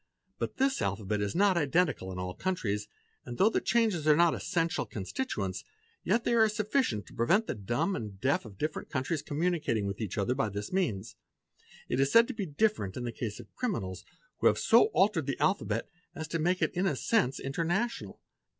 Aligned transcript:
But 0.39 0.57
this 0.57 0.81
alphabet 0.81 1.21
is 1.21 1.35
not 1.35 1.57
identical 1.57 2.11
in 2.11 2.17
all 2.17 2.33
countries 2.33 2.87
and 3.23 3.37
though 3.37 3.51
the 3.51 3.61
changes 3.61 4.07
are 4.07 4.15
not 4.15 4.33
in 4.33 4.37
essential 4.37 4.87
constituents, 4.87 5.63
yet 6.03 6.23
they 6.23 6.33
are 6.33 6.49
sufficient 6.49 7.05
to 7.05 7.13
prevent 7.13 7.45
the 7.45 7.53
deaf 7.53 7.93
and 7.93 8.19
dumb 8.19 8.41
of 8.47 8.57
different 8.57 8.89
countries 8.89 9.21
communicating 9.21 9.85
with 9.85 10.01
each 10.01 10.17
other 10.17 10.33
by 10.33 10.49
this 10.49 10.73
means. 10.73 11.17
It 11.87 11.99
is 11.99 12.11
said 12.11 12.27
to 12.29 12.33
be 12.33 12.47
different 12.47 12.97
in 12.97 13.03
the 13.03 13.11
case 13.11 13.39
of 13.39 13.53
criminals, 13.53 14.03
who 14.39 14.47
have 14.47 14.57
so 14.57 14.85
altered 14.85 15.25
7 15.25 15.25
the 15.27 15.39
alphabet 15.43 15.87
as 16.15 16.27
to 16.29 16.39
make 16.39 16.63
it 16.63 16.73
in 16.73 16.87
a 16.87 16.95
sense 16.95 17.39
international. 17.39 18.19